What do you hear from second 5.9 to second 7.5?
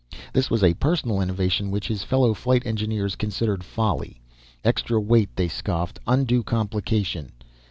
Undue complication.